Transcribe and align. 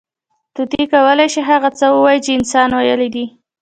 طوطي 0.55 0.83
کولی 0.93 1.27
شي، 1.33 1.41
هغه 1.49 1.69
څه 1.79 1.85
ووایي، 1.93 2.19
چې 2.25 2.31
انسان 2.39 2.69
ویلي 2.73 3.09
دي. 3.15 3.25